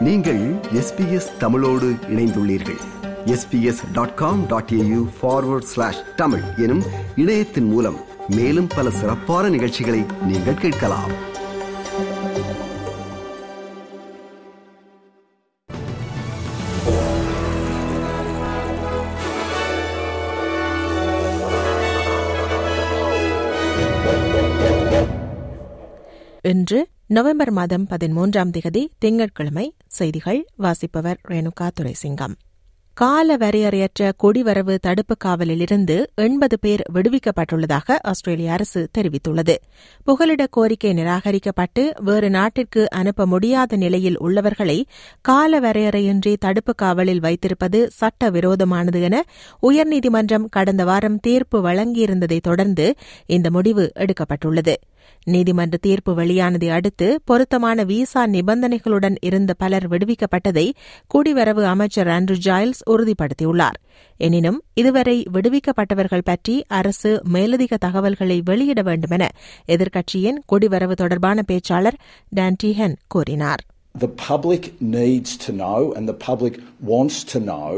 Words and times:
நீங்கள் 0.00 0.54
எஸ்பிஎஸ் 0.54 1.36
தமிழோடு 1.38 1.94
இணைந்துள்ளீர்கள். 2.08 2.80
SBS 3.24 3.92
dot 3.92 4.14
com 4.14 4.46
dot 4.46 4.70
AU 4.72 5.08
forward 5.22 5.68
slash 5.72 6.14
Tamil 6.16 6.42
எனும் 6.56 6.82
இணையத்தின் 7.16 7.64
மூலம் 7.64 7.96
மேலும் 8.28 8.66
பல 8.66 8.90
சிறப்பான 8.90 9.48
நிகழ்ச்சிகளை 9.48 10.04
நீங்கள் 10.26 10.54
கேட்கலாம். 10.54 11.10
இன்று 26.42 26.88
நவம்பர் 27.06 27.50
மாதம் 27.50 27.86
பதிமூன்றாம் 27.90 28.50
திகதி 28.56 28.86
திங்கட்கிழமை 28.98 29.74
செய்திகள் 29.98 30.42
வாசிப்பவர் 30.56 31.22
ரேணுகா 31.28 31.68
துரைசிங்கம். 31.78 32.36
கால 32.96 33.36
வரையறையற்ற 33.36 34.02
குடிவரவு 34.22 34.74
தடுப்பு 34.76 35.14
காவலிலிருந்து 35.24 35.96
எண்பது 36.14 36.56
பேர் 36.58 36.82
விடுவிக்கப்பட்டுள்ளதாக 36.94 37.96
ஆஸ்திரேலிய 38.02 38.52
அரசு 38.52 38.80
தெரிவித்துள்ளது. 38.98 39.54
புகலிட 40.04 40.46
கோரிக்கை 40.46 40.92
நிராகரிக்கப்பட்டு 40.92 41.82
வேறு 42.02 42.30
நாட்டிற்கு 42.30 42.84
அனுப்ப 42.90 43.26
முடியாத 43.26 43.76
நிலையில் 43.76 44.18
உள்ளவர்களை 44.18 44.78
கால 45.20 45.60
வரையறையின்றி 45.60 46.32
தடுப்பு 46.36 46.74
காவலில் 46.74 47.20
வைத்திருப்பது 47.20 47.80
சட்ட 47.90 48.30
விரோதமானது 48.30 49.02
என 49.02 49.24
உயர்நீதிமன்றம் 49.62 50.48
கடந்த 50.50 50.84
வாரம் 50.84 51.20
தீர்ப்பு 51.20 51.60
வழங்கியிருந்ததை 51.68 52.40
தொடர்ந்து 52.40 52.88
இந்த 53.26 53.50
முடிவு 53.50 53.86
எடுக்கப்பட்டுள்ளது. 53.94 54.76
நீதிமன்ற 55.26 55.76
தீர்ப்பு 55.80 56.12
வெளியானதை 56.14 56.68
அடுத்து 56.72 57.08
பொருத்தமான 57.24 57.84
விசா 57.84 58.22
நிபந்தனைகளுடன் 58.26 59.16
இருந்த 59.28 59.54
பலர் 59.54 59.86
விடுவிக்கப்பட்டதை 59.88 60.66
குடிவரவு 61.14 61.64
அமைச்சர் 61.64 62.10
ஆண்ட்ரூ 62.16 62.36
ஜாயில்ஸ் 62.46 62.82
உறுதிப்படுத்தியுள்ளார் 62.90 63.78
எனினும் 64.20 64.58
இதுவரை 64.74 65.16
விடுவிக்கப்பட்டவர்கள் 65.32 66.24
பற்றி 66.24 66.56
அரசு 66.72 67.12
மேலதிக 67.28 67.76
தகவல்களை 67.78 68.38
வெளியிட 68.44 68.82
வேண்டுமென 68.82 69.24
எதிர்க்கட்சியின் 69.68 70.40
குடிவரவு 70.52 70.96
தொடர்பான 70.96 71.44
பேச்சாளர் 71.48 71.98
டான் 72.32 72.60
டீஹன் 72.64 72.96
கூறினார் 73.08 73.64
The 73.94 74.08
public 74.24 74.64
needs 74.92 75.30
to 75.38 75.52
know, 75.54 75.78
and 75.92 76.04
the 76.06 76.18
public 76.22 76.54
wants 76.82 77.18
to 77.24 77.38
know, 77.42 77.68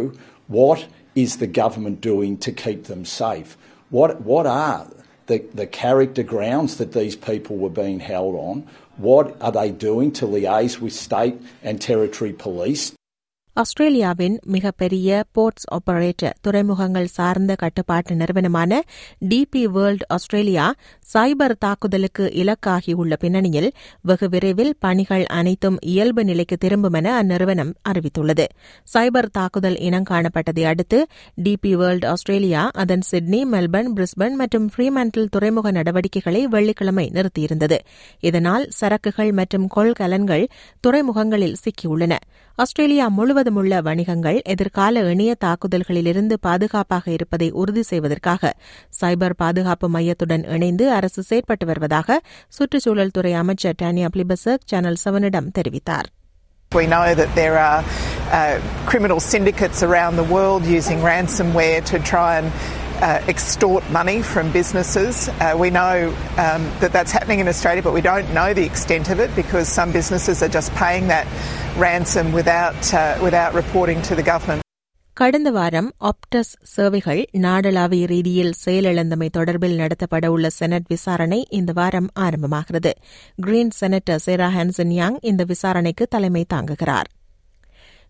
what 0.49 0.81
is 1.17 1.37
the 1.37 1.49
government 1.55 2.01
doing 2.03 2.37
to 2.39 2.51
keep 2.55 2.81
them 2.85 3.05
safe? 3.21 3.51
What, 3.91 4.21
what 4.23 4.47
are 4.63 4.81
the, 5.28 5.38
the 5.56 5.68
character 5.82 6.24
grounds 6.26 6.72
that 6.78 6.92
these 6.94 7.16
people 7.30 7.56
were 7.58 7.76
being 7.76 8.00
held 8.12 8.36
on? 8.40 8.58
What 9.00 9.28
are 9.42 9.52
they 9.52 9.70
doing 9.90 10.12
to 10.20 10.26
liaise 10.28 10.76
with 10.80 10.96
state 11.06 11.38
and 11.64 11.76
territory 11.82 12.34
police 12.48 12.86
ஆஸ்திரேலியாவின் 13.56 14.36
மிகப்பெரிய 14.46 15.08
ports 15.36 15.66
operator 15.76 16.34
துறைமுகங்கள் 16.42 17.08
சார்ந்த 17.08 17.56
கட்டுப்பாட்டு 17.56 18.16
நிறுவனமான 18.16 18.80
DP 19.32 19.64
world 19.76 20.06
Australia 20.08 20.66
சைபர் 21.15 21.55
தாக்குதலுக்கு 21.59 22.25
இலக்காகியுள்ள 22.25 23.15
பின்னணியில் 23.19 23.73
வெகு 24.01 24.29
விரைவில் 24.29 24.75
பணிகள் 24.79 25.25
அனைத்தும் 25.25 25.79
இயல்பு 25.81 26.25
நிலைக்கு 26.25 26.57
திரும்பும் 26.57 26.93
என 26.93 27.23
அந்நிறுவனம் 27.23 27.73
அறிவித்துள்ளது. 27.89 28.45
சைபர் 28.95 29.31
தாக்குதல் 29.33 29.75
இனங்காணப்பட்டதை 29.75 30.65
அடுத்து 30.65 31.07
டிபி 31.43 31.73
வேர்ல்ட் 31.73 32.05
ஆஸ்திரேலியா 32.05 32.71
அதன் 32.73 33.01
சிட்னி 33.01 33.45
மெல்பர்ன் 33.45 33.93
பிரிஸ்பன் 33.97 34.35
மற்றும் 34.35 34.71
ஃப்ரீமண்டில் 34.75 35.31
துறைமுக 35.31 35.71
நடவடிக்கைகளை 35.71 36.47
வெள்ளிக்கிழமை 36.47 37.11
நிறுத்தியிருந்தது. 37.15 37.79
இதனால் 38.21 38.69
சரக்குகள் 38.81 39.33
மற்றும் 39.33 39.67
கொள்கலன்கள் 39.67 40.49
துறைமுகங்களில் 40.87 41.57
சிக்கியுள்ளன. 41.65 42.15
ஆஸ்திரேலியா 42.55 43.09
முழுவதும் 43.09 43.57
உள்ள 43.57 43.81
வணிகங்கள் 43.81 44.41
எதிர்கால 44.43 45.01
இணைய 45.01 45.37
தாக்குதல்களிலிருந்து 45.45 46.35
பாதுகாப்பாக 46.41 47.11
இருப்பதை 47.11 47.51
உறுதி 47.51 47.83
செய்வதற்காக 47.83 48.53
சைபர் 49.01 49.37
பாதுகாப்பு 49.37 49.89
மையத்துடன் 49.89 50.45
இணைந்து 50.55 50.85
அரசு 50.98 51.22
செயற்பட்டு 51.30 51.66
வருவதாக 51.66 52.20
சுற்றுச்சூழல் 52.58 53.14
துறை 53.18 53.34
அமைச்சர் 53.34 53.80
டானியா 53.84 54.10
பிளிபசர்க் 54.16 54.68
சேனல் 54.74 55.02
செவனிடம் 55.06 55.54
தெரிவித்தார் 55.60 56.10
We 56.72 56.88
know 56.88 57.14
that 57.14 57.32
there 57.36 57.58
are 57.60 57.82
uh, 58.32 58.56
criminal 58.92 59.20
syndicates 59.20 59.84
around 59.84 60.16
the 60.16 60.24
world 60.24 60.66
using 60.66 61.00
ransomware 61.00 61.82
to 61.86 62.00
try 62.12 62.38
and 62.40 62.48
uh, 63.00 63.22
extort 63.28 63.88
money 63.92 64.22
from 64.24 64.52
businesses. 64.52 65.30
Uh, 65.30 65.56
we 65.56 65.70
know 65.70 65.94
um, 66.38 66.64
that 66.80 66.92
that's 66.92 67.12
happening 67.12 67.40
in 67.40 67.48
Australia, 67.48 67.84
but 67.84 67.94
we 67.94 68.02
don't 68.02 68.34
know 68.34 68.54
the 68.54 68.66
extent 68.66 69.10
of 69.10 69.20
it 69.20 69.36
because 69.36 69.68
some 69.70 69.92
businesses 69.92 70.42
are 70.42 70.50
just 70.50 70.74
paying 70.76 71.08
that 71.10 71.28
ransom 71.78 72.32
without, 72.32 72.94
uh, 72.94 73.20
without 73.22 73.54
reporting 73.54 74.02
to 74.04 74.16
the 74.16 74.24
government. 74.24 74.64
கடந்த 75.21 75.51
வாரம் 75.51 75.93
ஆப்டஸ் 76.01 76.53
சேவைகள் 76.63 77.25
நாடளாவிய 77.33 78.07
ரீதியில் 78.07 78.53
செயலிழந்தமை 78.65 79.29
தொடர்பில் 79.37 79.77
நடத்தப்பட 79.77 80.27
உள்ள 80.27 80.51
senate 80.51 80.87
விசாரணை 80.89 81.47
இந்த 81.51 81.73
வாரம் 81.73 82.11
ஆரம்பமாகிறது. 82.19 82.93
Green 83.37 83.71
senator 83.81 84.17
Sarah 84.17 84.49
Hanson 84.49 84.91
Young 84.91 85.19
இந்த 85.21 85.45
விசாரணைக்கு 85.45 86.07
தலைமை 86.07 86.45
தாங்குகிறார். 86.55 87.09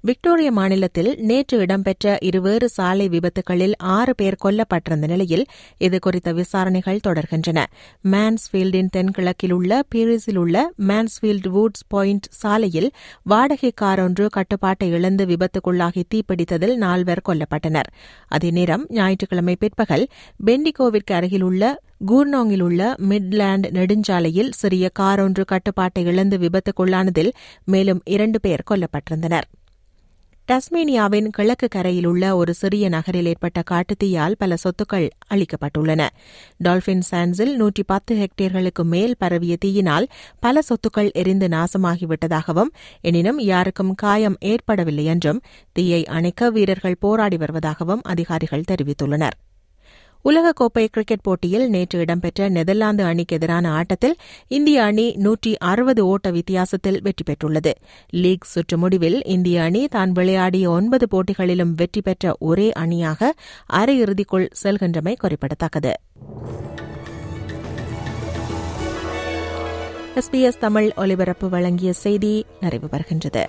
விக்டோரியா 0.05 0.51
மாநிலத்தில் 0.51 1.17
நேற்று 1.21 1.59
இடம்பெற்ற 1.59 2.19
இருவேறு 2.21 2.69
சாலை 2.69 3.09
விபத்துகளில் 3.09 3.73
ஆறு 3.79 4.15
பேர் 4.15 4.37
கொல்லப்பட்டிருந்த 4.45 5.07
நிலையில் 5.07 5.45
இதுகுறித்த 5.81 6.33
விசாரணைகள் 6.35 7.01
தொடர்கின்றன. 7.07 7.65
மான்ஸ்பீல்டின் 8.13 8.91
தென்கிழக்கில் 8.97 9.53
உள்ள 9.53 9.83
பீரிஸில் 9.95 10.37
உள்ள 10.37 10.73
மான்ஸ்பீல்ட் 10.79 11.49
வூட்ஸ் 11.49 11.85
பாயிண்ட் 11.89 12.29
சாலையில் 12.31 12.91
வாடகை 13.23 13.73
கார் 13.75 14.01
ஒன்று 14.01 14.29
கட்டுப்பாட்டை 14.29 14.91
இழந்து 14.91 15.27
விபத்துக்குள்ளாகி 15.27 16.03
தீப்பிடித்ததில் 16.15 16.77
நால்வர் 16.77 17.27
கொல்லப்பட்டனர். 17.29 17.91
அதே 18.29 18.51
நேரம் 18.51 18.87
ஞாயிற்றுக்கிழமை 18.89 19.57
பிற்பகல் 19.59 20.09
பெண்டிகோவிற்கு 20.47 21.15
அருகில் 21.15 21.43
உள்ள 21.43 21.77
கூர்னோங்கில் 22.07 22.63
உள்ள 22.63 22.95
மிட்லேண்ட் 23.11 23.71
நெடுஞ்சாலையில் 23.71 24.51
சிறிய 24.51 24.89
கார் 24.89 25.21
ஒன்று 25.21 25.45
கட்டுப்பாட்டை 25.45 26.05
இழந்து 26.05 26.39
விபத்துக்குள்ளானதில் 26.39 27.33
மேலும் 27.65 28.03
இரண்டு 28.05 28.41
பேர் 28.41 28.69
கொல்லப்பட்டிருந்தனர். 28.71 29.49
டஸ்மேனியாவின் 30.49 31.27
கிழக்கு 31.29 31.69
கரையில் 31.69 32.07
உள்ள 32.07 32.37
ஒரு 32.37 32.55
சிறிய 32.55 32.89
நகரில் 32.89 33.27
ஏற்பட்ட 33.27 33.63
காட்டுத்தீயால் 33.71 34.37
பல 34.39 34.55
சொத்துக்கள் 34.55 35.09
அளிக்கப்பட்டுள்ளன 35.31 36.03
டால்பின் 36.61 37.03
சான்ஸில் 37.11 37.53
நூற்றி 37.57 37.83
பத்து 37.83 38.15
ஹெக்டேர்களுக்கு 38.15 38.85
மேல் 38.85 39.17
பரவிய 39.19 39.57
தீயினால் 39.57 40.07
பல 40.41 40.63
சொத்துக்கள் 40.69 41.11
எரிந்து 41.15 41.49
நாசமாகிவிட்டதாகவும் 41.49 42.73
எனினும் 43.03 43.39
யாருக்கும் 43.45 43.95
காயம் 43.95 44.39
ஏற்படவில்லை 44.45 45.05
என்றும் 45.05 45.43
தீயை 45.73 46.05
அணைக்க 46.11 46.51
வீரர்கள் 46.51 47.01
போராடி 47.01 47.37
வருவதாகவும் 47.37 48.05
அதிகாரிகள் 48.07 48.69
தெரிவித்துள்ளனா் 48.73 49.35
உலகக்கோப்பை 50.25 50.87
கிரிக்கெட் 50.87 51.23
போட்டியில் 51.23 51.69
நேற்று 51.69 51.99
இடம்பெற்ற 51.99 52.49
நெதர்லாந்து 52.49 53.05
அணிக்கு 53.05 53.37
எதிரான 53.37 53.71
ஆட்டத்தில் 53.71 54.17
இந்திய 54.49 54.83
அணி 54.83 55.13
நூற்றி 55.13 55.57
அறுபது 55.57 56.07
ஓட்ட 56.07 56.31
வித்தியாசத்தில் 56.31 57.01
வெற்றி 57.03 57.25
பெற்றுள்ளது. 57.25 57.73
லீக் 58.11 58.45
சுற்று 58.45 58.79
முடிவில் 58.79 59.23
இந்திய 59.25 59.63
அணி 59.63 59.89
தான் 59.89 60.13
விளையாடிய 60.13 60.71
ஒன்பது 60.71 61.09
போட்டிகளிலும் 61.09 61.75
வெற்றி 61.75 62.01
பெற்ற 62.01 62.37
ஒரே 62.39 62.73
அணியாக 62.73 63.35
அரையிறுதிக்குள் 63.73 64.49
செல்கின்றமை 64.63 65.15
குறிப்பிடத்தக்கது. 65.17 65.95
எஸ்பிஎஸ் 70.17 70.59
தமிழ் 70.61 70.91
ஒலிபரப்பு 70.97 71.49
வழங்கிய 71.49 71.93
செய்தி 71.93 72.45
நிறைவு 72.61 72.89
பெறுகின்றது. 72.89 73.49